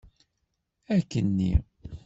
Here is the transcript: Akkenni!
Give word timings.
Akkenni! 0.95 1.49